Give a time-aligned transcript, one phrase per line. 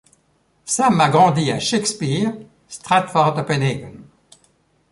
[0.65, 2.33] Sam a grandi à Shakespeare,
[2.67, 3.97] Stratford Upon Avon.